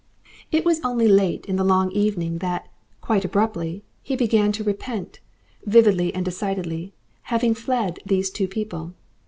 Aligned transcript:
It 0.51 0.65
was 0.65 0.81
only 0.83 1.07
late 1.07 1.45
in 1.45 1.57
the 1.57 1.63
long 1.63 1.91
evening 1.91 2.39
that, 2.39 2.67
quite 3.01 3.23
abruptly, 3.23 3.83
he 4.01 4.15
began 4.15 4.51
to 4.53 4.63
repent, 4.63 5.19
vividly 5.63 6.11
and 6.15 6.25
decidedly, 6.25 6.95
having 7.29 7.53
fled 7.53 7.99
these 8.03 8.31
two 8.31 8.47
people. 8.47 8.95